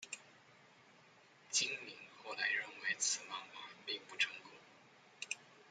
[1.51, 4.49] 今敏后来认为此漫画并不成功。